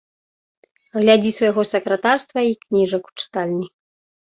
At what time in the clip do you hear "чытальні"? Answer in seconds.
3.21-3.67